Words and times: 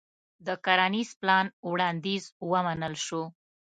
د 0.45 0.47
کرنيز 0.65 1.09
پلان 1.19 1.45
وړانديز 1.69 2.23
ومنل 2.51 2.95
شو. 3.05 3.23